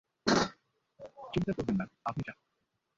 চিন্তা 1.33 1.51
করবেন 1.57 1.75
না, 1.79 1.85
আপনি 2.05 2.21
যান। 2.27 2.37